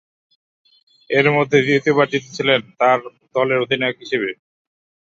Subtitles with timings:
[1.09, 2.99] এর মধ্যে দ্বিতীয়বার জিতেছিলেন তার
[3.35, 4.29] দলের অধিনায়ক হিসেবে।